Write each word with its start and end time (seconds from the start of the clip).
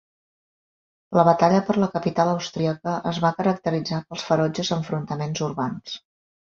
La 1.17 1.25
batalla 1.27 1.59
per 1.67 1.75
la 1.83 1.91
capital 1.97 2.31
austríaca 2.33 2.97
es 3.13 3.23
va 3.27 3.33
caracteritzar 3.43 4.03
pels 4.09 4.29
ferotges 4.33 4.77
enfrontaments 4.83 5.49
urbans. 5.53 6.01